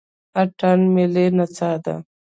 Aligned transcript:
اتن 0.41 0.79
ملي 0.95 1.25
نڅا 1.37 1.71
ده 1.83 1.95